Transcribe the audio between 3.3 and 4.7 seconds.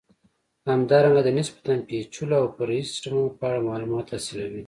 په اړه معلومات حاصلوئ.